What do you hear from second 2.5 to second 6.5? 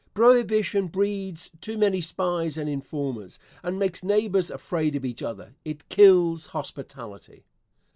and informers, and makes neighbors afraid of each other. It kills